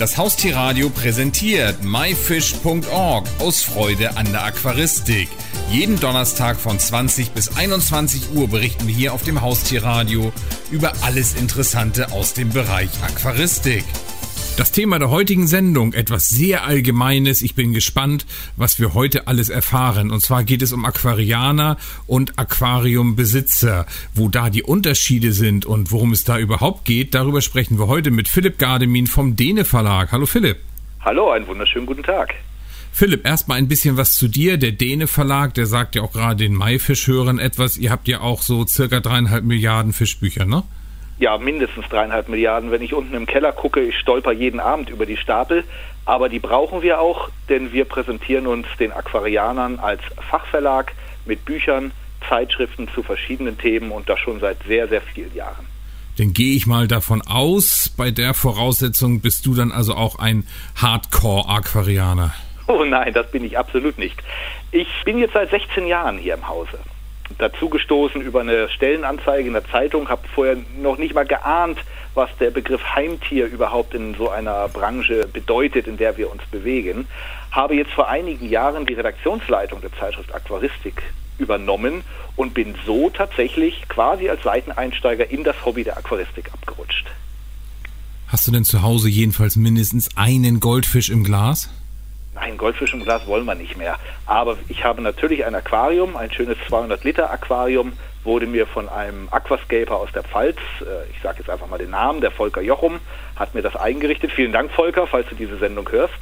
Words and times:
Das 0.00 0.16
Haustierradio 0.16 0.88
präsentiert 0.88 1.84
myfish.org 1.84 3.28
aus 3.38 3.62
Freude 3.62 4.16
an 4.16 4.32
der 4.32 4.44
Aquaristik. 4.46 5.28
Jeden 5.70 6.00
Donnerstag 6.00 6.56
von 6.56 6.78
20 6.78 7.32
bis 7.32 7.54
21 7.54 8.30
Uhr 8.34 8.48
berichten 8.48 8.86
wir 8.86 8.94
hier 8.94 9.12
auf 9.12 9.24
dem 9.24 9.42
Haustierradio 9.42 10.32
über 10.70 10.94
alles 11.02 11.34
Interessante 11.34 12.12
aus 12.12 12.32
dem 12.32 12.48
Bereich 12.48 12.88
Aquaristik. 13.02 13.84
Das 14.56 14.72
Thema 14.72 14.98
der 14.98 15.08
heutigen 15.08 15.46
Sendung, 15.46 15.94
etwas 15.94 16.28
sehr 16.28 16.64
Allgemeines. 16.64 17.40
Ich 17.40 17.54
bin 17.54 17.72
gespannt, 17.72 18.26
was 18.56 18.78
wir 18.78 18.92
heute 18.92 19.26
alles 19.26 19.48
erfahren. 19.48 20.10
Und 20.10 20.20
zwar 20.20 20.44
geht 20.44 20.60
es 20.60 20.72
um 20.72 20.84
Aquarianer 20.84 21.78
und 22.06 22.38
Aquariumbesitzer. 22.38 23.86
Wo 24.14 24.28
da 24.28 24.50
die 24.50 24.62
Unterschiede 24.62 25.32
sind 25.32 25.64
und 25.64 25.92
worum 25.92 26.12
es 26.12 26.24
da 26.24 26.38
überhaupt 26.38 26.84
geht, 26.84 27.14
darüber 27.14 27.40
sprechen 27.40 27.78
wir 27.78 27.86
heute 27.86 28.10
mit 28.10 28.28
Philipp 28.28 28.58
Gardemin 28.58 29.06
vom 29.06 29.34
Dene 29.34 29.64
Verlag. 29.64 30.12
Hallo 30.12 30.26
Philipp. 30.26 30.58
Hallo, 31.00 31.30
einen 31.30 31.46
wunderschönen 31.46 31.86
guten 31.86 32.02
Tag. 32.02 32.34
Philipp, 32.92 33.24
erstmal 33.24 33.56
ein 33.56 33.68
bisschen 33.68 33.96
was 33.96 34.14
zu 34.14 34.28
dir. 34.28 34.58
Der 34.58 34.72
Dene 34.72 35.06
Verlag, 35.06 35.54
der 35.54 35.66
sagt 35.66 35.94
ja 35.94 36.02
auch 36.02 36.12
gerade 36.12 36.36
den 36.36 36.54
Maifischhörern 36.54 37.38
etwas. 37.38 37.78
Ihr 37.78 37.90
habt 37.90 38.08
ja 38.08 38.20
auch 38.20 38.42
so 38.42 38.66
circa 38.66 39.00
dreieinhalb 39.00 39.44
Milliarden 39.44 39.94
Fischbücher, 39.94 40.44
ne? 40.44 40.64
Ja, 41.20 41.36
mindestens 41.36 41.86
dreieinhalb 41.88 42.28
Milliarden. 42.28 42.70
Wenn 42.70 42.82
ich 42.82 42.94
unten 42.94 43.14
im 43.14 43.26
Keller 43.26 43.52
gucke, 43.52 43.80
ich 43.80 43.96
stolper 43.98 44.32
jeden 44.32 44.58
Abend 44.58 44.88
über 44.88 45.06
die 45.06 45.18
Stapel. 45.18 45.64
Aber 46.06 46.28
die 46.28 46.38
brauchen 46.38 46.82
wir 46.82 46.98
auch, 46.98 47.28
denn 47.48 47.72
wir 47.72 47.84
präsentieren 47.84 48.46
uns 48.46 48.66
den 48.80 48.90
Aquarianern 48.90 49.78
als 49.78 50.00
Fachverlag 50.30 50.92
mit 51.26 51.44
Büchern, 51.44 51.92
Zeitschriften 52.26 52.88
zu 52.94 53.02
verschiedenen 53.02 53.58
Themen 53.58 53.92
und 53.92 54.08
das 54.08 54.18
schon 54.18 54.40
seit 54.40 54.56
sehr, 54.66 54.88
sehr 54.88 55.02
vielen 55.02 55.34
Jahren. 55.34 55.66
Dann 56.16 56.32
gehe 56.32 56.56
ich 56.56 56.66
mal 56.66 56.88
davon 56.88 57.22
aus, 57.22 57.92
bei 57.96 58.10
der 58.10 58.34
Voraussetzung 58.34 59.20
bist 59.20 59.46
du 59.46 59.54
dann 59.54 59.72
also 59.72 59.94
auch 59.94 60.18
ein 60.18 60.46
Hardcore-Aquarianer. 60.76 62.34
Oh 62.66 62.84
nein, 62.84 63.12
das 63.12 63.30
bin 63.30 63.44
ich 63.44 63.58
absolut 63.58 63.98
nicht. 63.98 64.16
Ich 64.72 64.88
bin 65.04 65.18
jetzt 65.18 65.34
seit 65.34 65.50
16 65.50 65.86
Jahren 65.86 66.18
hier 66.18 66.34
im 66.34 66.48
Hause 66.48 66.78
dazugestoßen 67.38 68.20
über 68.20 68.40
eine 68.40 68.68
Stellenanzeige 68.68 69.46
in 69.46 69.52
der 69.54 69.64
Zeitung, 69.66 70.08
habe 70.08 70.26
vorher 70.28 70.56
noch 70.80 70.98
nicht 70.98 71.14
mal 71.14 71.26
geahnt, 71.26 71.78
was 72.14 72.30
der 72.38 72.50
Begriff 72.50 72.82
Heimtier 72.94 73.46
überhaupt 73.46 73.94
in 73.94 74.14
so 74.14 74.28
einer 74.28 74.68
Branche 74.68 75.26
bedeutet, 75.32 75.86
in 75.86 75.96
der 75.96 76.16
wir 76.16 76.30
uns 76.30 76.42
bewegen. 76.50 77.06
Habe 77.50 77.74
jetzt 77.74 77.92
vor 77.92 78.08
einigen 78.08 78.48
Jahren 78.48 78.86
die 78.86 78.94
Redaktionsleitung 78.94 79.80
der 79.80 79.92
Zeitschrift 79.92 80.34
Aquaristik 80.34 81.02
übernommen 81.38 82.02
und 82.36 82.54
bin 82.54 82.74
so 82.84 83.10
tatsächlich 83.10 83.88
quasi 83.88 84.28
als 84.28 84.42
Seiteneinsteiger 84.42 85.30
in 85.30 85.44
das 85.44 85.56
Hobby 85.64 85.84
der 85.84 85.96
Aquaristik 85.96 86.52
abgerutscht. 86.52 87.06
Hast 88.28 88.46
du 88.46 88.52
denn 88.52 88.64
zu 88.64 88.82
Hause 88.82 89.08
jedenfalls 89.08 89.56
mindestens 89.56 90.16
einen 90.16 90.60
Goldfisch 90.60 91.10
im 91.10 91.24
Glas? 91.24 91.68
Nein, 92.34 92.56
Goldfisch 92.56 92.94
im 92.94 93.02
Glas 93.02 93.26
wollen 93.26 93.44
wir 93.44 93.56
nicht 93.56 93.76
mehr. 93.76 93.98
Aber 94.24 94.56
ich 94.68 94.84
habe 94.84 95.02
natürlich 95.02 95.44
ein 95.44 95.54
Aquarium, 95.54 96.16
ein 96.16 96.32
schönes 96.32 96.56
200 96.68 97.02
Liter 97.02 97.30
Aquarium, 97.30 97.92
wurde 98.22 98.46
mir 98.46 98.66
von 98.66 98.88
einem 98.88 99.28
Aquascaper 99.30 99.96
aus 99.96 100.12
der 100.12 100.22
Pfalz, 100.22 100.58
äh, 100.80 101.10
ich 101.10 101.20
sage 101.22 101.38
jetzt 101.38 101.50
einfach 101.50 101.66
mal 101.66 101.78
den 101.78 101.90
Namen, 101.90 102.20
der 102.20 102.30
Volker 102.30 102.60
Jochum, 102.60 103.00
hat 103.34 103.54
mir 103.54 103.62
das 103.62 103.74
eingerichtet. 103.76 104.30
Vielen 104.30 104.52
Dank, 104.52 104.70
Volker, 104.70 105.06
falls 105.06 105.28
du 105.28 105.34
diese 105.34 105.56
Sendung 105.58 105.90
hörst. 105.90 106.14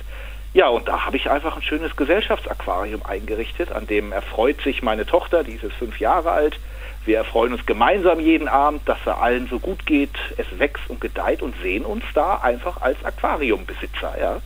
Ja, 0.55 0.69
und 0.69 0.89
da 0.89 1.05
habe 1.05 1.17
ich 1.17 1.29
einfach 1.29 1.57
ein 1.57 1.63
schönes 1.63 1.95
Gesellschaftsaquarium 1.95 3.05
eingerichtet, 3.05 3.71
an 3.71 3.87
dem 3.87 4.13
erfreut 4.13 4.63
sich 4.63 4.83
meine 4.83 5.05
Tochter, 5.05 5.45
die 5.45 5.53
ist 5.53 5.63
jetzt 5.63 5.75
fünf 5.75 6.01
Jahre 6.01 6.31
alt. 6.31 6.59
Wir 7.05 7.19
erfreuen 7.19 7.53
uns 7.53 7.65
gemeinsam 7.67 8.21
jeden 8.21 8.49
Abend, 8.49 8.89
dass 8.89 8.99
es 9.03 9.09
allen 9.09 9.47
so 9.49 9.59
gut 9.59 9.87
geht. 9.87 10.11
Es 10.37 10.47
wächst 10.59 10.89
und 10.89 11.01
gedeiht 11.01 11.43
und 11.43 11.55
sehen 11.63 11.85
uns 11.85 12.05
da 12.15 12.37
einfach 12.37 12.81
als 12.83 13.03
Aquariumbesitzer. 13.05 14.17
Ja. 14.21 14.41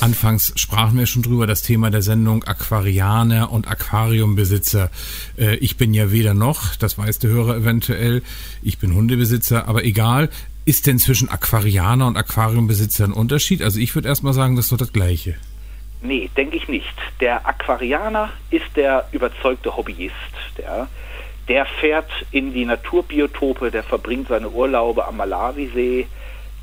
Anfangs 0.00 0.52
sprachen 0.54 0.96
wir 0.96 1.06
schon 1.06 1.22
drüber, 1.22 1.48
das 1.48 1.62
Thema 1.62 1.90
der 1.90 2.02
Sendung 2.02 2.44
Aquarianer 2.44 3.50
und 3.50 3.66
Aquariumbesitzer. 3.66 4.90
Äh, 5.36 5.56
ich 5.56 5.76
bin 5.76 5.92
ja 5.92 6.12
weder 6.12 6.34
noch, 6.34 6.76
das 6.76 6.96
weiß 6.96 7.18
der 7.18 7.30
Hörer 7.30 7.56
eventuell, 7.56 8.22
ich 8.62 8.78
bin 8.78 8.94
Hundebesitzer, 8.94 9.66
aber 9.66 9.84
egal. 9.84 10.30
Ist 10.64 10.86
denn 10.86 11.00
zwischen 11.00 11.28
Aquarianer 11.28 12.06
und 12.06 12.16
Aquariumbesitzer 12.16 13.06
ein 13.06 13.12
Unterschied? 13.12 13.60
Also 13.60 13.80
ich 13.80 13.94
würde 13.96 14.06
erstmal 14.06 14.34
sagen, 14.34 14.54
das 14.54 14.66
ist 14.66 14.72
doch 14.72 14.78
das 14.78 14.92
Gleiche. 14.92 15.34
Nee, 16.00 16.30
denke 16.36 16.56
ich 16.56 16.68
nicht. 16.68 16.94
Der 17.20 17.44
Aquarianer 17.44 18.30
ist 18.50 18.76
der 18.76 19.08
überzeugte 19.10 19.76
Hobbyist. 19.76 20.14
Der, 20.58 20.86
der 21.48 21.66
fährt 21.66 22.10
in 22.30 22.52
die 22.52 22.66
Naturbiotope, 22.66 23.72
der 23.72 23.82
verbringt 23.82 24.28
seine 24.28 24.48
Urlaube 24.48 25.08
am 25.08 25.16
Malawisee, 25.16 26.06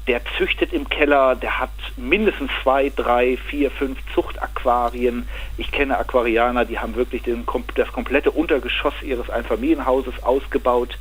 der 0.07 0.21
züchtet 0.37 0.71
im 0.71 0.87
Keller, 0.87 1.35
der 1.35 1.59
hat 1.59 1.71
mindestens 1.97 2.51
zwei, 2.61 2.91
drei, 2.95 3.37
vier, 3.37 3.71
fünf 3.71 3.97
Zuchtaquarien. 4.13 5.27
Ich 5.57 5.71
kenne 5.71 5.97
Aquarianer, 5.97 6.65
die 6.65 6.77
haben 6.77 6.95
wirklich 6.95 7.23
den, 7.23 7.45
das 7.75 7.91
komplette 7.91 8.29
Untergeschoss 8.31 8.93
ihres 9.01 9.29
Einfamilienhauses 9.29 10.21
ausgebaut. 10.21 10.97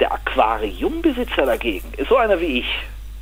Der 0.00 0.12
Aquariumbesitzer 0.12 1.46
dagegen 1.46 1.92
ist 1.96 2.08
so 2.08 2.16
einer 2.16 2.40
wie 2.40 2.58
ich. 2.58 2.78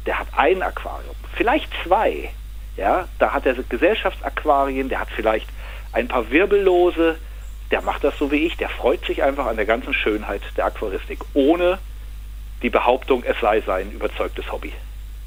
Der 0.07 0.19
hat 0.19 0.29
ein 0.35 0.63
Aquarium, 0.63 1.15
vielleicht 1.35 1.69
zwei. 1.85 2.31
Ja, 2.77 3.07
da 3.19 3.35
hat 3.35 3.45
er 3.45 3.55
Gesellschaftsaquarien, 3.55 4.89
der 4.89 5.01
hat 5.01 5.09
vielleicht 5.15 5.47
ein 5.93 6.09
paar 6.09 6.31
Wirbellose. 6.31 7.19
Der 7.71 7.83
macht 7.83 8.03
das 8.03 8.17
so 8.19 8.31
wie 8.31 8.47
ich. 8.47 8.57
Der 8.57 8.71
freut 8.71 9.05
sich 9.05 9.23
einfach 9.23 9.47
an 9.47 9.57
der 9.57 9.67
ganzen 9.67 9.93
Schönheit 9.93 10.41
der 10.57 10.67
Aquaristik, 10.67 11.21
ohne 11.35 11.79
die 12.63 12.71
Behauptung, 12.71 13.25
es 13.25 13.39
sei 13.41 13.61
sein 13.61 13.93
überzeugtes 13.93 14.51
Hobby. 14.51 14.73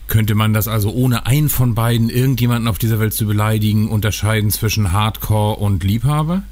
Könnte 0.08 0.36
man 0.36 0.54
das 0.54 0.68
also 0.68 0.92
ohne 0.92 1.26
einen 1.26 1.50
von 1.50 1.74
beiden 1.74 2.10
irgendjemanden 2.10 2.68
auf 2.68 2.78
dieser 2.78 3.00
Welt 3.00 3.14
zu 3.14 3.26
beleidigen 3.26 3.90
unterscheiden 3.90 4.52
zwischen 4.52 4.92
Hardcore 4.92 5.56
und 5.56 5.84
Liebhaber? 5.84 6.44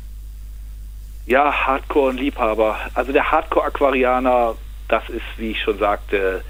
Ja, 1.28 1.52
Hardcore 1.68 2.10
und 2.10 2.20
Liebhaber. 2.20 2.78
Also 2.96 3.14
der 3.14 3.32
Hardcore-Aquarianer, 3.32 4.56
das 4.88 5.08
ist, 5.10 5.22
wie 5.38 5.52
ich 5.52 5.62
schon 5.62 5.78
sagte, 5.78 6.44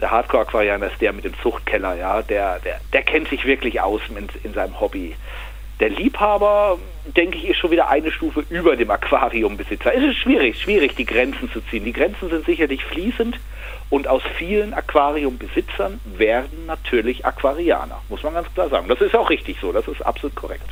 der 0.00 0.10
Hardcore-Aquarianer 0.10 0.86
ist 0.86 1.00
der 1.00 1.12
mit 1.12 1.24
dem 1.24 1.34
Zuchtkeller, 1.40 1.94
ja, 1.94 2.22
der, 2.22 2.58
der, 2.58 2.80
der 2.92 3.02
kennt 3.02 3.28
sich 3.28 3.44
wirklich 3.44 3.80
aus 3.80 4.02
in, 4.08 4.28
in 4.42 4.52
seinem 4.52 4.80
Hobby. 4.80 5.14
Der 5.78 5.90
Liebhaber, 5.90 6.78
denke 7.16 7.38
ich, 7.38 7.48
ist 7.48 7.58
schon 7.58 7.70
wieder 7.70 7.88
eine 7.88 8.10
Stufe 8.10 8.44
über 8.50 8.76
dem 8.76 8.90
Aquariumbesitzer. 8.90 9.94
Es 9.94 10.02
ist 10.02 10.16
schwierig, 10.16 10.60
schwierig, 10.60 10.96
die 10.96 11.06
Grenzen 11.06 11.50
zu 11.50 11.60
ziehen. 11.60 11.84
Die 11.84 11.92
Grenzen 11.92 12.28
sind 12.28 12.44
sicherlich 12.44 12.84
fließend 12.84 13.38
und 13.92 14.08
aus 14.08 14.22
vielen 14.38 14.72
Aquariumbesitzern 14.72 16.00
werden 16.16 16.64
natürlich 16.66 17.26
Aquarianer, 17.26 18.00
muss 18.08 18.22
man 18.22 18.32
ganz 18.32 18.48
klar 18.54 18.70
sagen. 18.70 18.88
Das 18.88 19.02
ist 19.02 19.14
auch 19.14 19.28
richtig 19.28 19.58
so, 19.60 19.70
das 19.70 19.86
ist 19.86 20.00
absolut 20.00 20.34
korrekt. 20.34 20.64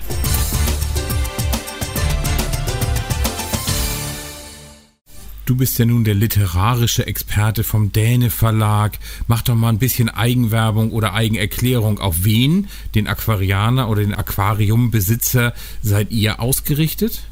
Du 5.45 5.55
bist 5.55 5.79
ja 5.79 5.85
nun 5.85 6.05
der 6.05 6.15
literarische 6.15 7.07
Experte 7.07 7.63
vom 7.63 7.93
Däne 7.93 8.31
Verlag. 8.31 8.93
Mach 9.27 9.43
doch 9.43 9.55
mal 9.55 9.69
ein 9.69 9.79
bisschen 9.79 10.09
Eigenwerbung 10.09 10.91
oder 10.91 11.13
Eigenerklärung. 11.13 11.99
Auf 11.99 12.25
wen, 12.25 12.69
den 12.95 13.07
Aquarianer 13.07 13.91
oder 13.91 14.01
den 14.01 14.15
Aquariumbesitzer, 14.15 15.53
seid 15.83 16.11
ihr 16.11 16.41
ausgerichtet? 16.41 17.25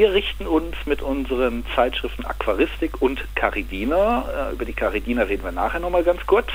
Wir 0.00 0.14
richten 0.14 0.46
uns 0.46 0.74
mit 0.86 1.02
unseren 1.02 1.62
Zeitschriften 1.74 2.24
Aquaristik 2.24 3.02
und 3.02 3.22
Caridina, 3.34 4.48
äh, 4.48 4.54
über 4.54 4.64
die 4.64 4.72
Caridina 4.72 5.24
reden 5.24 5.44
wir 5.44 5.52
nachher 5.52 5.78
nochmal 5.78 6.04
ganz 6.04 6.24
kurz. 6.24 6.48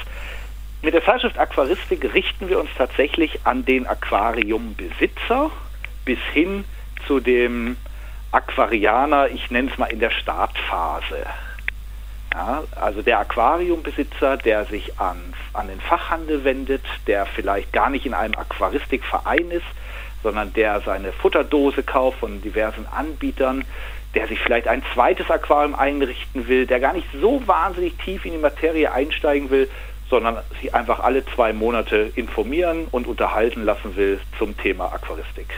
Mit 0.82 0.96
der 0.96 1.06
Zeitschrift 1.06 1.38
Aquaristik 1.38 2.12
richten 2.16 2.50
wir 2.50 2.60
uns 2.60 2.72
tatsächlich 2.76 3.42
an 3.44 3.64
den 3.64 3.86
Aquariumbesitzer 3.86 5.52
bis 6.06 6.18
hin 6.34 6.66
zu 7.06 7.20
dem 7.20 7.78
Aquarianer, 8.32 9.28
ich 9.28 9.52
nenne 9.52 9.70
es 9.72 9.78
mal 9.78 9.92
in 9.92 10.00
der 10.00 10.10
Startphase. 10.10 11.28
Ja, 12.34 12.64
also 12.76 13.04
der 13.04 13.20
Aquariumbesitzer, 13.20 14.38
der 14.38 14.66
sich 14.66 15.00
an, 15.00 15.36
an 15.54 15.68
den 15.68 15.82
Fachhandel 15.82 16.44
wendet, 16.44 16.82
der 17.06 17.28
vielleicht 17.28 17.72
gar 17.74 17.92
nicht 17.92 18.08
in 18.08 18.16
einem 18.16 18.34
Aquaristikverein 18.34 19.52
ist, 19.52 19.68
sondern 20.26 20.52
der 20.54 20.82
seine 20.82 21.12
Futterdose 21.12 21.84
kauft 21.84 22.18
von 22.18 22.42
diversen 22.42 22.88
Anbietern, 22.88 23.64
der 24.16 24.28
sich 24.28 24.40
vielleicht 24.40 24.68
ein 24.68 24.82
zweites 24.92 25.30
Aquarium 25.30 25.76
einrichten 25.76 26.48
will, 26.48 26.66
der 26.66 26.80
gar 26.80 26.94
nicht 26.94 27.06
so 27.22 27.44
wahnsinnig 27.46 27.94
tief 28.04 28.26
in 28.26 28.32
die 28.32 28.40
Materie 28.40 28.92
einsteigen 28.92 29.52
will, 29.52 29.70
sondern 30.10 30.38
sich 30.60 30.74
einfach 30.74 31.00
alle 31.00 31.24
zwei 31.28 31.54
Monate 31.54 32.12
informieren 32.16 32.88
und 32.90 33.06
unterhalten 33.06 33.64
lassen 33.64 33.96
will 33.96 34.20
zum 34.40 34.58
Thema 34.58 34.92
Aquaristik. 34.92 35.54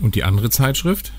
Und 0.00 0.14
die 0.14 0.24
andere 0.24 0.48
Zeitschrift? 0.48 1.12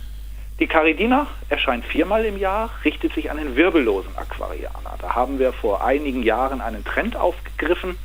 Die 0.59 0.65
Caridina 0.65 1.27
erscheint 1.49 1.85
viermal 1.85 2.25
im 2.25 2.39
Jahr, 2.39 2.71
richtet 2.83 3.13
sich 3.13 3.29
an 3.29 3.37
den 3.37 3.55
wirbellosen 3.55 4.17
Aquarianer. 4.17 4.95
Da 4.99 5.13
haben 5.13 5.37
wir 5.37 5.53
vor 5.53 5.85
einigen 5.85 6.23
Jahren 6.23 6.61
einen 6.61 6.83
Trend 6.83 7.15
aufgegriffen 7.15 7.95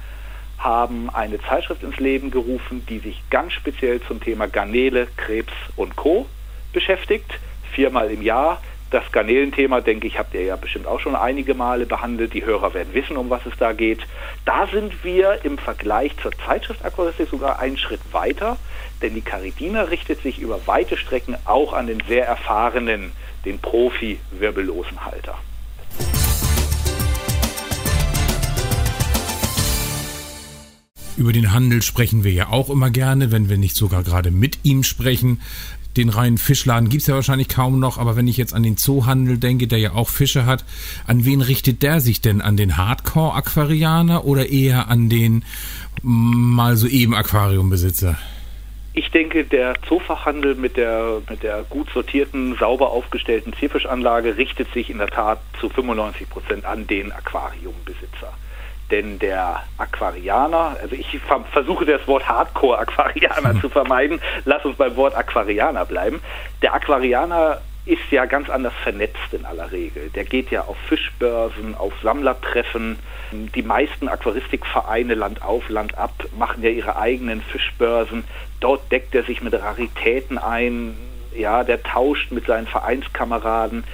haben 0.58 1.10
eine 1.10 1.40
Zeitschrift 1.40 1.82
ins 1.82 1.98
Leben 1.98 2.30
gerufen, 2.30 2.84
die 2.88 2.98
sich 2.98 3.22
ganz 3.30 3.52
speziell 3.52 4.00
zum 4.02 4.20
Thema 4.20 4.48
Garnele, 4.48 5.06
Krebs 5.16 5.52
und 5.76 5.96
Co. 5.96 6.26
beschäftigt. 6.72 7.38
Viermal 7.72 8.10
im 8.10 8.22
Jahr 8.22 8.60
Das 8.90 9.10
Garnelenthema, 9.10 9.80
denke 9.80 10.06
ich, 10.06 10.16
habt 10.16 10.32
ihr 10.32 10.44
ja 10.44 10.54
bestimmt 10.54 10.86
auch 10.86 11.00
schon 11.00 11.16
einige 11.16 11.54
Male 11.54 11.86
behandelt. 11.86 12.32
Die 12.34 12.44
Hörer 12.44 12.72
werden 12.72 12.94
wissen, 12.94 13.16
um 13.16 13.28
was 13.30 13.44
es 13.44 13.56
da 13.58 13.72
geht. 13.72 13.98
Da 14.44 14.68
sind 14.68 15.02
wir 15.02 15.44
im 15.44 15.58
Vergleich 15.58 16.16
zur 16.22 16.30
Zeitschrift 16.46 16.84
Aquaristik 16.84 17.28
sogar 17.28 17.58
einen 17.58 17.78
Schritt 17.78 18.00
weiter, 18.12 18.56
denn 19.02 19.14
die 19.14 19.22
Caridina 19.22 19.82
richtet 19.82 20.22
sich 20.22 20.38
über 20.38 20.66
weite 20.68 20.96
Strecken 20.96 21.36
auch 21.44 21.72
an 21.72 21.88
den 21.88 22.00
sehr 22.06 22.26
erfahrenen, 22.26 23.10
den 23.44 23.58
Profi-Wirbellosenhalter. 23.58 25.36
Über 31.16 31.32
den 31.32 31.52
Handel 31.52 31.80
sprechen 31.80 32.24
wir 32.24 32.32
ja 32.32 32.48
auch 32.50 32.68
immer 32.68 32.90
gerne, 32.90 33.32
wenn 33.32 33.48
wir 33.48 33.56
nicht 33.56 33.74
sogar 33.74 34.02
gerade 34.02 34.30
mit 34.30 34.58
ihm 34.64 34.82
sprechen. 34.82 35.40
Den 35.96 36.10
reinen 36.10 36.36
Fischladen 36.36 36.90
gibt 36.90 37.00
es 37.00 37.06
ja 37.06 37.14
wahrscheinlich 37.14 37.48
kaum 37.48 37.80
noch, 37.80 37.96
aber 37.96 38.16
wenn 38.16 38.28
ich 38.28 38.36
jetzt 38.36 38.52
an 38.52 38.62
den 38.62 38.76
Zoohandel 38.76 39.38
denke, 39.38 39.66
der 39.66 39.78
ja 39.78 39.92
auch 39.92 40.10
Fische 40.10 40.44
hat, 40.44 40.66
an 41.06 41.24
wen 41.24 41.40
richtet 41.40 41.82
der 41.82 42.00
sich 42.00 42.20
denn? 42.20 42.42
An 42.42 42.58
den 42.58 42.76
Hardcore-Aquarianer 42.76 44.26
oder 44.26 44.50
eher 44.50 44.88
an 44.88 45.08
den 45.08 45.42
mal 46.02 46.76
so 46.76 46.86
eben 46.86 47.14
Aquariumbesitzer? 47.14 48.18
Ich 48.92 49.10
denke, 49.10 49.44
der 49.44 49.74
Zoofachhandel 49.88 50.54
mit 50.54 50.76
der, 50.76 51.22
mit 51.30 51.42
der 51.42 51.64
gut 51.70 51.88
sortierten, 51.94 52.56
sauber 52.58 52.90
aufgestellten 52.90 53.54
Zierfischanlage 53.54 54.36
richtet 54.36 54.70
sich 54.74 54.90
in 54.90 54.98
der 54.98 55.08
Tat 55.08 55.38
zu 55.60 55.70
95 55.70 56.28
Prozent 56.28 56.64
an 56.66 56.86
den 56.86 57.10
Aquariumbesitzer. 57.10 58.34
Denn 58.90 59.18
der 59.18 59.62
Aquarianer, 59.78 60.76
also 60.80 60.94
ich 60.94 61.18
versuche 61.52 61.84
das 61.84 62.06
Wort 62.06 62.28
Hardcore-Aquarianer 62.28 63.60
zu 63.60 63.68
vermeiden, 63.68 64.20
lass 64.44 64.64
uns 64.64 64.76
beim 64.76 64.94
Wort 64.96 65.16
Aquarianer 65.16 65.84
bleiben. 65.84 66.20
Der 66.62 66.72
Aquarianer 66.72 67.60
ist 67.86 68.10
ja 68.10 68.26
ganz 68.26 68.50
anders 68.50 68.72
vernetzt 68.82 69.32
in 69.32 69.44
aller 69.44 69.70
Regel. 69.70 70.10
Der 70.10 70.24
geht 70.24 70.50
ja 70.50 70.62
auf 70.62 70.76
Fischbörsen, 70.88 71.76
auf 71.76 71.92
Sammlertreffen. 72.02 72.98
Die 73.32 73.62
meisten 73.62 74.08
Aquaristikvereine 74.08 75.14
Land 75.14 75.42
auf, 75.42 75.68
Land 75.68 75.96
ab 75.96 76.12
machen 76.36 76.62
ja 76.62 76.70
ihre 76.70 76.96
eigenen 76.96 77.40
Fischbörsen. 77.42 78.24
Dort 78.60 78.90
deckt 78.90 79.14
er 79.14 79.22
sich 79.22 79.40
mit 79.40 79.54
Raritäten 79.54 80.36
ein. 80.36 80.96
Ja, 81.34 81.62
der 81.62 81.82
tauscht 81.82 82.32
mit 82.32 82.46
seinen 82.46 82.66
Vereinskameraden. 82.66 83.84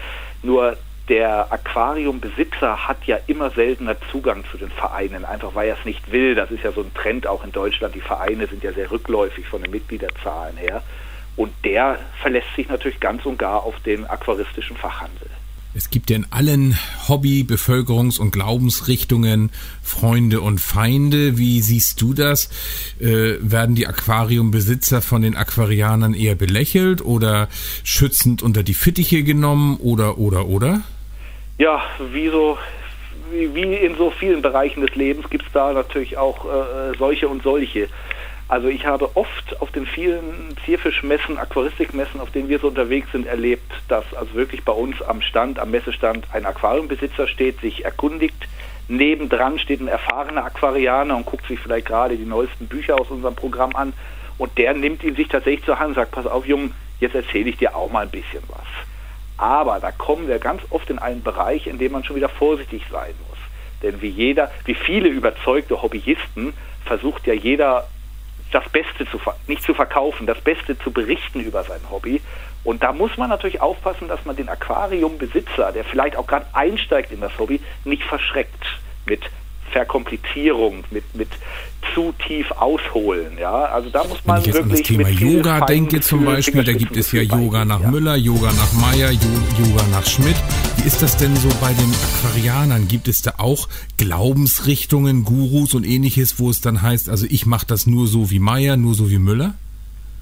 Nur 0.43 0.77
der 1.09 1.53
Aquariumbesitzer 1.53 2.87
hat 2.87 3.05
ja 3.07 3.19
immer 3.27 3.51
seltener 3.51 3.97
Zugang 4.11 4.45
zu 4.51 4.57
den 4.57 4.71
Vereinen, 4.71 5.25
einfach 5.25 5.55
weil 5.55 5.69
er 5.69 5.79
es 5.79 5.85
nicht 5.85 6.13
will. 6.13 6.35
Das 6.35 6.51
ist 6.51 6.63
ja 6.63 6.73
so 6.73 6.83
ein 6.83 6.95
Trend 6.95 7.27
auch 7.27 7.45
in 7.45 7.53
Deutschland. 7.53 7.95
Die 7.95 8.01
Vereine 8.01 8.47
sind 8.47 8.63
ja 8.63 8.73
sehr 8.73 8.91
rückläufig 8.91 9.47
von 9.47 9.63
den 9.63 9.71
Mitgliederzahlen 9.71 10.57
her. 10.57 10.83
Und 11.37 11.53
der 11.65 11.99
verlässt 12.21 12.55
sich 12.55 12.69
natürlich 12.69 13.01
ganz 13.01 13.25
und 13.27 13.39
gar 13.39 13.65
auf 13.65 13.81
den 13.81 14.07
aquaristischen 14.07 14.77
Fachhandel. 14.77 15.29
Es 15.75 15.89
gibt 15.89 16.11
ja 16.11 16.17
in 16.17 16.27
allen 16.31 16.79
Hobby-, 17.09 17.47
Bevölkerungs- 17.49 18.21
und 18.21 18.31
Glaubensrichtungen 18.31 19.51
Freunde 19.83 20.43
und 20.43 20.61
Feinde. 20.61 21.39
Wie 21.39 21.63
siehst 21.63 22.03
du 22.03 22.13
das? 22.13 22.51
Äh, 23.01 23.37
werden 23.41 23.75
die 23.75 23.87
Aquariumbesitzer 23.87 25.01
von 25.01 25.23
den 25.23 25.35
Aquarianern 25.35 26.13
eher 26.13 26.35
belächelt 26.35 27.03
oder 27.03 27.49
schützend 27.85 28.43
unter 28.43 28.63
die 28.63 28.75
Fittiche 28.75 29.23
genommen 29.23 29.79
oder, 29.79 30.19
oder, 30.19 30.47
oder? 30.47 30.83
Ja, 31.59 31.83
wie 32.13 32.29
so 32.29 32.59
wie 33.33 33.63
in 33.63 33.97
so 33.97 34.11
vielen 34.11 34.43
Bereichen 34.43 34.83
des 34.83 34.95
Lebens 34.95 35.31
gibt 35.31 35.47
es 35.47 35.53
da 35.53 35.73
natürlich 35.73 36.19
auch 36.19 36.45
äh, 36.45 36.97
solche 36.99 37.29
und 37.29 37.43
solche. 37.43 37.89
Also 38.49 38.69
ich 38.69 38.85
habe 38.85 39.17
oft 39.17 39.61
auf 39.61 39.71
den 39.71 39.87
vielen 39.87 40.57
Zierfischmessen, 40.65 41.39
Aquaristikmessen, 41.39 42.21
auf 42.21 42.31
denen 42.31 42.49
wir 42.49 42.59
so 42.59 42.69
unterwegs 42.69 43.11
sind, 43.13 43.27
erlebt, 43.27 43.73
dass 43.89 44.05
also 44.15 44.35
wirklich 44.35 44.65
bei 44.65 44.73
uns 44.73 45.01
am 45.01 45.23
Stand, 45.23 45.59
am 45.59 45.71
Messestand 45.71 46.27
ein 46.33 46.45
Aquariumbesitzer 46.45 47.29
steht, 47.29 47.61
sich 47.61 47.85
erkundigt. 47.85 48.47
Nebendran 48.89 49.59
steht 49.59 49.81
ein 49.81 49.89
erfahrener 49.89 50.45
Aquarianer 50.45 51.17
und 51.17 51.25
guckt 51.25 51.47
sich 51.47 51.59
vielleicht 51.61 51.87
gerade 51.87 52.17
die 52.17 52.27
neuesten 52.27 52.67
Bücher 52.67 53.01
aus 53.01 53.09
unserem 53.09 53.35
Programm 53.35 53.75
an. 53.75 53.95
Und 54.39 54.59
der 54.59 54.75
nimmt 54.75 55.03
ihn 55.03 55.15
sich 55.15 55.29
tatsächlich 55.29 55.65
zur 55.65 55.79
Hand 55.79 55.91
und 55.91 55.95
sagt, 55.95 56.11
pass 56.11 56.27
auf, 56.27 56.47
Junge, 56.47 56.73
jetzt 57.01 57.15
erzähle 57.15 57.49
ich 57.49 57.57
dir 57.57 57.75
auch 57.75 57.91
mal 57.91 58.05
ein 58.05 58.11
bisschen 58.11 58.43
was. 58.49 58.67
Aber 59.39 59.81
da 59.81 59.93
kommen 59.93 60.29
wir 60.29 60.39
ganz 60.39 60.63
oft 60.71 60.91
in 60.91 60.99
einen 60.99 61.23
Bereich, 61.23 61.67
in 61.67 61.79
dem 61.79 61.93
man 61.93 62.05
schon 62.05 62.17
wieder 62.17 62.29
vorsichtig 62.29 62.83
sein 62.91 63.15
muss. 63.29 63.39
Denn 63.83 64.01
wie 64.03 64.09
jeder, 64.09 64.51
wie 64.65 64.75
viele 64.75 65.09
überzeugte 65.09 65.81
Hobbyisten, 65.83 66.53
versucht 66.85 67.27
ja 67.27 67.35
jeder 67.35 67.89
das 68.53 68.69
Beste 68.69 69.07
zu, 69.11 69.19
nicht 69.47 69.63
zu 69.63 69.75
verkaufen, 69.75 70.27
das 70.27 70.41
Beste 70.41 70.79
zu 70.79 70.93
berichten 70.93 71.41
über 71.41 71.65
sein 71.65 71.81
Hobby. 71.91 72.21
Und 72.65 72.83
da 72.83 72.93
muss 72.93 73.17
man 73.17 73.29
natürlich 73.29 73.61
aufpassen, 73.61 74.09
dass 74.09 74.25
man 74.25 74.37
den 74.37 74.49
Aquariumbesitzer, 74.49 75.73
der 75.73 75.85
vielleicht 75.85 76.17
auch 76.17 76.27
gerade 76.27 76.47
einsteigt 76.53 77.11
in 77.11 77.21
das 77.21 77.37
Hobby, 77.39 77.61
nicht 77.85 78.05
verschreckt 78.05 78.79
mit 79.05 79.23
Verkomplizierung, 79.73 80.85
mit, 80.91 81.05
mit 81.15 81.29
zu 81.95 82.13
tief 82.27 82.51
ausholen. 82.53 83.39
Ja, 83.39 83.65
also 83.65 83.91
da 83.91 84.05
muss 84.05 84.25
man 84.25 84.37
Wenn 84.37 84.41
ich 84.41 84.47
jetzt 84.47 84.69
wirklich 84.69 84.91
an 84.91 84.99
das 84.99 85.17
Thema 85.17 85.33
Yoga 85.33 85.67
denke 85.67 86.01
zum 86.01 86.25
Beispiel, 86.25 86.65
da 86.65 86.73
gibt 86.73 86.97
es 86.97 87.13
ja 87.13 87.23
Yoga 87.23 87.65
nach 87.65 87.81
ja. 87.81 87.91
Müller, 87.91 88.17
Yoga 88.17 88.53
nach 88.53 88.73
Meyer, 88.75 89.11
Yoga 89.11 89.83
nach 89.91 90.07
Schmidt. 90.07 90.37
Wie 90.77 90.87
ist 90.87 91.03
das 91.03 91.17
denn 91.17 91.35
so 91.37 91.49
bei 91.61 91.73
den 91.73 91.93
Aquarianern? 91.93 92.87
Gibt 92.89 93.09
es 93.09 93.23
da 93.23 93.35
auch 93.39 93.69
Glaubensrichtungen, 93.97 95.25
Gurus 95.25 95.75
und 95.75 95.85
ähnliches, 95.85 96.39
wo 96.39 96.51
es 96.51 96.61
dann 96.61 96.83
heißt, 96.83 97.09
also 97.09 97.27
ich 97.29 97.47
mache 97.47 97.67
das 97.67 97.87
nur 97.87 98.07
so 98.07 98.31
wie 98.31 98.39
Meyer, 98.39 98.77
nur 98.77 98.95
so 98.95 99.11
wie 99.11 99.19
Müller? 99.19 99.55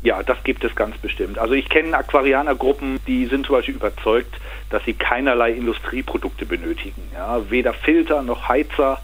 Ja, 0.03 0.23
das 0.23 0.43
gibt 0.45 0.65
es 0.65 0.75
ganz 0.75 0.97
bestimmt. 0.97 1.39
Also 1.39 1.53
ich 1.55 1.69
kenne 1.69 1.97
Aquarianergruppen, 1.97 3.01
die 3.07 3.27
sind 3.27 3.47
zum 3.47 3.57
Beispiel 3.57 3.75
überzeugt, 3.75 4.35
dass 4.71 4.83
sie 4.85 4.95
keinerlei 4.95 5.53
Industrieprodukte 5.53 6.47
benötigen. 6.47 7.03
Ja, 7.13 7.51
weder 7.51 7.75
Filter 7.75 8.23
noch 8.23 8.49
Heizer 8.49 9.01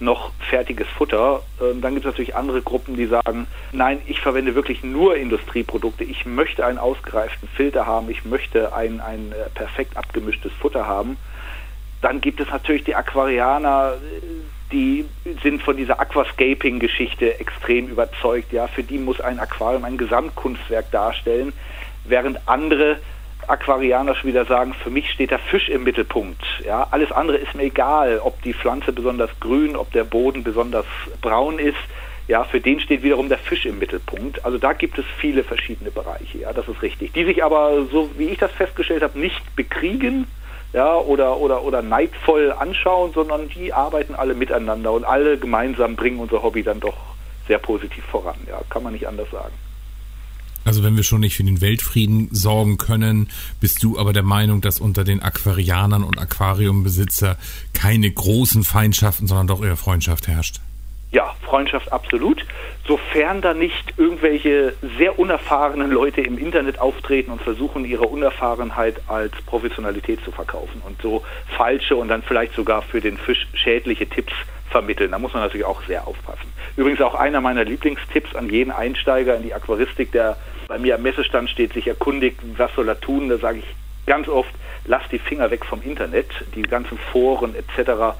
noch 0.00 0.32
fertiges 0.48 0.88
Futter. 0.88 1.42
Ähm, 1.60 1.80
dann 1.80 1.94
gibt 1.94 2.06
es 2.06 2.12
natürlich 2.12 2.34
andere 2.34 2.62
Gruppen, 2.62 2.96
die 2.96 3.06
sagen, 3.06 3.46
nein, 3.72 4.00
ich 4.06 4.20
verwende 4.20 4.54
wirklich 4.54 4.82
nur 4.82 5.16
Industrieprodukte. 5.16 6.04
Ich 6.04 6.26
möchte 6.26 6.64
einen 6.64 6.78
ausgereiften 6.78 7.48
Filter 7.48 7.86
haben, 7.86 8.10
ich 8.10 8.24
möchte 8.24 8.74
ein, 8.74 9.00
ein 9.00 9.32
äh, 9.32 9.50
perfekt 9.54 9.96
abgemischtes 9.96 10.52
Futter 10.54 10.86
haben. 10.86 11.16
Dann 12.00 12.20
gibt 12.20 12.40
es 12.40 12.48
natürlich 12.48 12.84
die 12.84 12.94
Aquarianer, 12.94 13.98
die 14.72 15.04
sind 15.42 15.62
von 15.62 15.76
dieser 15.76 16.00
Aquascaping-Geschichte 16.00 17.40
extrem 17.40 17.88
überzeugt. 17.88 18.52
Ja, 18.52 18.66
für 18.66 18.82
die 18.82 18.98
muss 18.98 19.20
ein 19.20 19.38
Aquarium 19.38 19.84
ein 19.84 19.98
Gesamtkunstwerk 19.98 20.90
darstellen, 20.90 21.52
während 22.04 22.38
andere 22.46 22.98
Aquarianer 23.46 24.14
schon 24.14 24.30
wieder 24.30 24.44
sagen, 24.44 24.74
für 24.74 24.90
mich 24.90 25.10
steht 25.10 25.30
der 25.30 25.38
Fisch 25.38 25.68
im 25.68 25.84
Mittelpunkt. 25.84 26.42
Ja, 26.64 26.86
alles 26.90 27.10
andere 27.10 27.36
ist 27.38 27.54
mir 27.54 27.64
egal, 27.64 28.20
ob 28.22 28.40
die 28.42 28.54
Pflanze 28.54 28.92
besonders 28.92 29.30
grün, 29.40 29.76
ob 29.76 29.90
der 29.92 30.04
Boden 30.04 30.44
besonders 30.44 30.86
braun 31.20 31.58
ist. 31.58 31.78
Ja, 32.28 32.44
für 32.44 32.60
den 32.60 32.78
steht 32.78 33.02
wiederum 33.02 33.28
der 33.28 33.38
Fisch 33.38 33.66
im 33.66 33.80
Mittelpunkt. 33.80 34.44
Also 34.44 34.58
da 34.58 34.72
gibt 34.72 34.98
es 34.98 35.04
viele 35.18 35.42
verschiedene 35.42 35.90
Bereiche, 35.90 36.38
ja, 36.38 36.52
das 36.52 36.68
ist 36.68 36.80
richtig. 36.80 37.12
Die 37.12 37.24
sich 37.24 37.42
aber, 37.42 37.86
so 37.90 38.10
wie 38.16 38.28
ich 38.28 38.38
das 38.38 38.52
festgestellt 38.52 39.02
habe, 39.02 39.18
nicht 39.18 39.56
bekriegen, 39.56 40.26
ja, 40.72 40.96
oder, 40.96 41.38
oder, 41.38 41.62
oder 41.62 41.82
neidvoll 41.82 42.52
anschauen, 42.52 43.12
sondern 43.12 43.48
die 43.48 43.72
arbeiten 43.72 44.14
alle 44.14 44.34
miteinander 44.34 44.92
und 44.92 45.04
alle 45.04 45.38
gemeinsam 45.38 45.96
bringen 45.96 46.20
unser 46.20 46.42
Hobby 46.42 46.62
dann 46.62 46.80
doch 46.80 46.96
sehr 47.48 47.58
positiv 47.58 48.04
voran. 48.04 48.36
Ja, 48.48 48.60
kann 48.68 48.82
man 48.82 48.92
nicht 48.92 49.08
anders 49.08 49.30
sagen. 49.30 49.54
Also 50.64 50.82
wenn 50.84 50.94
wir 50.94 51.02
schon 51.02 51.20
nicht 51.20 51.36
für 51.36 51.42
den 51.42 51.60
Weltfrieden 51.60 52.28
sorgen 52.32 52.76
können, 52.76 53.30
bist 53.60 53.82
du 53.82 53.98
aber 53.98 54.12
der 54.12 54.22
Meinung, 54.22 54.60
dass 54.60 54.78
unter 54.78 55.04
den 55.04 55.22
Aquarianern 55.22 56.04
und 56.04 56.18
Aquariumbesitzer 56.18 57.36
keine 57.72 58.10
großen 58.10 58.62
Feindschaften, 58.62 59.26
sondern 59.26 59.46
doch 59.46 59.64
eher 59.64 59.76
Freundschaft 59.76 60.28
herrscht? 60.28 60.60
Ja, 61.12 61.34
Freundschaft 61.42 61.92
absolut. 61.92 62.46
Sofern 62.86 63.40
da 63.40 63.52
nicht 63.52 63.94
irgendwelche 63.96 64.74
sehr 64.96 65.18
unerfahrenen 65.18 65.90
Leute 65.90 66.20
im 66.20 66.38
Internet 66.38 66.78
auftreten 66.78 67.32
und 67.32 67.42
versuchen, 67.42 67.84
ihre 67.84 68.06
Unerfahrenheit 68.06 69.00
als 69.08 69.32
Professionalität 69.46 70.22
zu 70.24 70.30
verkaufen 70.30 70.80
und 70.86 71.02
so 71.02 71.24
falsche 71.56 71.96
und 71.96 72.08
dann 72.08 72.22
vielleicht 72.22 72.54
sogar 72.54 72.82
für 72.82 73.00
den 73.00 73.18
Fisch 73.18 73.48
schädliche 73.54 74.08
Tipps 74.08 74.32
vermitteln. 74.70 75.10
Da 75.10 75.18
muss 75.18 75.32
man 75.32 75.42
natürlich 75.42 75.66
auch 75.66 75.82
sehr 75.82 76.06
aufpassen. 76.06 76.52
Übrigens 76.76 77.00
auch 77.00 77.16
einer 77.16 77.40
meiner 77.40 77.64
Lieblingstipps 77.64 78.36
an 78.36 78.48
jeden 78.48 78.70
Einsteiger 78.70 79.36
in 79.36 79.42
die 79.42 79.52
Aquaristik, 79.52 80.12
der 80.12 80.36
bei 80.68 80.78
mir 80.78 80.94
am 80.94 81.02
Messestand 81.02 81.50
steht, 81.50 81.72
sich 81.72 81.88
erkundigt, 81.88 82.38
was 82.56 82.72
soll 82.74 82.88
er 82.88 83.00
tun. 83.00 83.28
Da 83.28 83.38
sage 83.38 83.58
ich 83.58 83.64
ganz 84.06 84.28
oft, 84.28 84.50
lass 84.84 85.02
die 85.10 85.18
Finger 85.18 85.50
weg 85.50 85.64
vom 85.64 85.82
Internet, 85.82 86.26
die 86.54 86.62
ganzen 86.62 86.98
Foren 87.12 87.54
etc. 87.54 88.16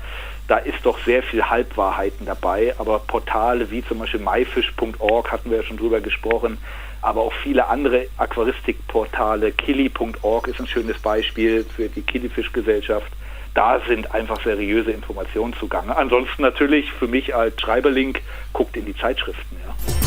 Da 0.49 0.59
ist 0.59 0.79
doch 0.85 0.99
sehr 1.05 1.23
viel 1.23 1.49
Halbwahrheiten 1.49 2.27
dabei, 2.27 2.75
aber 2.79 2.99
Portale 2.99 3.71
wie 3.71 3.85
zum 3.85 3.99
Beispiel 4.01 4.21
myfish.org 4.21 5.31
hatten 5.31 5.51
wir 5.51 5.59
ja 5.59 5.63
schon 5.63 5.77
drüber 5.77 6.01
gesprochen, 6.01 6.59
aber 7.03 7.23
auch 7.23 7.33
viele 7.33 7.67
andere 7.69 8.09
Aquaristikportale, 8.17 9.53
killy.org 9.53 10.49
ist 10.49 10.61
ein 10.61 10.67
schönes 10.67 10.99
Beispiel 10.99 11.65
für 11.65 11.89
die 11.89 12.03
Killifischgesellschaft. 12.03 13.11
Da 13.55 13.81
sind 13.87 14.15
einfach 14.15 14.43
seriöse 14.43 14.93
Informationen 14.93 15.55
zugange. 15.55 15.97
Ansonsten 15.97 16.43
natürlich 16.43 16.93
für 16.93 17.09
mich 17.09 17.35
als 17.35 17.61
Schreiberling, 17.61 18.17
guckt 18.53 18.77
in 18.77 18.85
die 18.85 18.97
Zeitschriften. 18.97 19.57
Ja. 19.67 20.00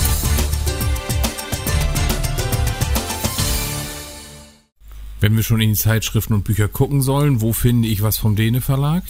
Wenn 5.24 5.38
wir 5.38 5.44
schon 5.44 5.62
in 5.62 5.70
die 5.70 5.78
Zeitschriften 5.78 6.34
und 6.34 6.44
Bücher 6.44 6.68
gucken 6.68 7.02
sollen, 7.02 7.40
wo 7.40 7.54
finde 7.54 7.88
ich 7.88 8.04
was 8.04 8.18
vom 8.18 8.36
Däne 8.36 8.60
Verlag? 8.60 9.04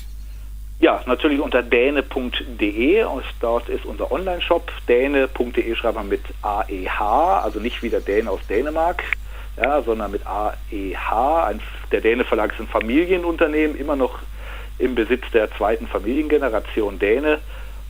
Ja, 0.80 1.02
natürlich 1.08 1.40
unter 1.40 1.64
däne.de. 1.64 3.04
Dort 3.40 3.68
ist 3.68 3.84
unser 3.84 4.12
Online-Shop. 4.12 4.72
Däne.de 4.88 5.76
schreibt 5.76 5.96
man 5.96 6.10
mit 6.10 6.22
AEH, 6.44 7.42
also 7.44 7.60
nicht 7.60 7.82
wie 7.82 7.90
der 7.90 8.02
Däne 8.02 8.30
aus 8.30 8.42
Dänemark, 8.48 9.04
ja, 9.58 9.82
sondern 9.82 10.12
mit 10.12 10.22
AEH. 10.28 11.56
der 11.92 12.02
Däne 12.02 12.24
Verlag 12.26 12.54
ist 12.54 12.60
ein 12.60 12.68
Familienunternehmen, 12.68 13.76
immer 13.76 13.96
noch 13.96 14.20
im 14.78 14.94
Besitz 14.94 15.24
der 15.34 15.52
zweiten 15.58 15.88
Familiengeneration 15.88 17.00
Däne. 17.00 17.40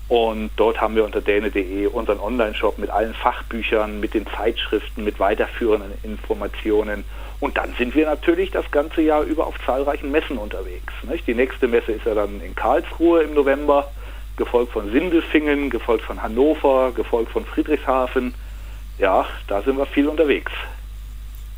Und 0.07 0.51
dort 0.55 0.79
haben 0.79 0.95
wir 0.95 1.03
unter 1.03 1.19
däne.de 1.19 1.87
unseren 1.87 2.21
Online-Shop 2.21 2.77
mit 2.77 2.89
allen 2.89 3.15
Fachbüchern, 3.15 3.99
mit 3.99 4.13
den 4.13 4.25
Zeitschriften, 4.27 5.03
mit 5.03 5.19
weiterführenden 5.19 5.91
Informationen 6.03 7.03
und 7.43 7.57
dann 7.57 7.73
sind 7.77 7.93
wir 7.93 8.05
natürlich 8.05 8.51
das 8.51 8.71
ganze 8.71 9.01
Jahr 9.01 9.21
über 9.23 9.45
auf 9.45 9.55
zahlreichen 9.65 10.09
Messen 10.12 10.38
unterwegs. 10.38 10.93
Nicht? 11.09 11.27
Die 11.27 11.35
nächste 11.35 11.67
Messe 11.67 11.91
ist 11.91 12.05
ja 12.05 12.15
dann 12.15 12.39
in 12.39 12.55
Karlsruhe 12.55 13.21
im 13.23 13.33
November, 13.33 13.91
gefolgt 14.38 14.71
von 14.71 14.89
Sindelfingen, 14.93 15.69
gefolgt 15.69 16.05
von 16.05 16.23
Hannover, 16.23 16.93
gefolgt 16.95 17.33
von 17.33 17.43
Friedrichshafen. 17.43 18.33
Ja, 18.97 19.25
da 19.50 19.62
sind 19.62 19.77
wir 19.77 19.85
viel 19.85 20.07
unterwegs. 20.07 20.53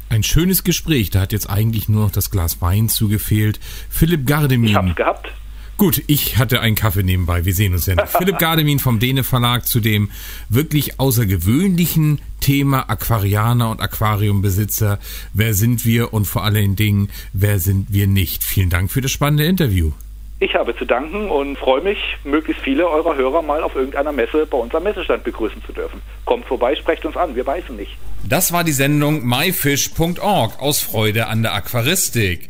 Ein 0.10 0.24
schönes 0.24 0.64
Gespräch, 0.64 1.12
da 1.12 1.20
hat 1.20 1.32
jetzt 1.32 1.52
eigentlich 1.52 1.88
nur 1.88 2.06
noch 2.06 2.12
das 2.12 2.32
Glas 2.32 2.64
Wein 2.64 2.90
zugefehlt. 2.90 3.60
Philipp 3.88 4.26
Gardemin. 4.26 4.70
Ich 4.70 4.76
hab's 4.76 4.96
gehabt. 4.96 5.30
Gut, 5.78 6.04
ich 6.08 6.38
hatte 6.38 6.62
einen 6.62 6.76
Kaffee 6.76 7.04
nebenbei. 7.04 7.44
Wir 7.44 7.54
sehen 7.54 7.74
uns 7.74 7.86
ja 7.86 7.96
nicht. 7.96 8.08
Philipp 8.18 8.40
Gardemin 8.40 8.80
vom 8.80 9.00
Dene 9.00 9.24
Verlag 9.24 9.68
zu 9.68 9.82
dem 9.82 10.10
wirklich 10.48 11.02
außergewöhnlichen 11.02 12.22
Thema 12.40 12.90
Aquarianer 12.90 13.70
und 13.72 13.82
Aquariumbesitzer. 13.82 15.00
Wer 15.34 15.54
sind 15.54 15.86
wir 15.86 16.14
und 16.14 16.26
vor 16.26 16.46
allen 16.46 16.78
Dingen, 16.78 17.10
wer 17.34 17.60
sind 17.60 17.88
wir 17.92 18.08
nicht? 18.08 18.44
Vielen 18.44 18.70
Dank 18.70 18.90
für 18.90 19.02
das 19.02 19.12
spannende 19.12 19.46
Interview. 19.46 19.92
Ich 20.40 20.54
habe 20.54 20.76
zu 20.78 20.86
danken 20.86 21.30
und 21.30 21.58
freue 21.58 21.82
mich, 21.82 21.98
möglichst 22.24 22.62
viele 22.62 22.88
eurer 22.90 23.16
Hörer 23.16 23.42
mal 23.42 23.64
auf 23.64 23.76
irgendeiner 23.76 24.12
Messe 24.12 24.46
bei 24.46 24.58
uns 24.58 24.76
am 24.76 24.84
Messestand 24.84 25.24
begrüßen 25.24 25.62
zu 25.66 25.74
dürfen. 25.74 26.02
Kommt 26.26 26.46
vorbei, 26.46 26.76
sprecht 26.76 27.06
uns 27.06 27.18
an, 27.18 27.36
wir 27.36 27.44
beißen 27.44 27.76
nicht. 27.76 27.98
Das 28.28 28.52
war 28.52 28.64
die 28.64 28.74
Sendung 28.74 29.26
myfish.org 29.26 30.60
aus 30.62 30.82
Freude 30.82 31.28
an 31.28 31.42
der 31.42 31.54
Aquaristik. 31.54 32.50